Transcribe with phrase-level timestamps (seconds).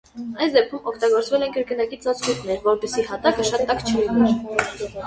[0.45, 4.85] Այս դեպքում օգտագործվել են կրկնակի ծածկույթներ, որպեսզի հատակը շատ տաք չլիներ։